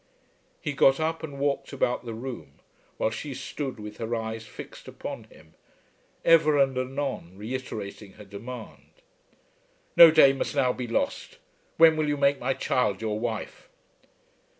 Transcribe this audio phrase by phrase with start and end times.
[0.59, 2.53] He got up and walked about the room,
[2.97, 5.53] while she stood with her eyes fixed upon him,
[6.25, 9.03] ever and anon reiterating her demand.
[9.95, 11.37] "No day must now be lost.
[11.77, 13.69] When will you make my child your wife?"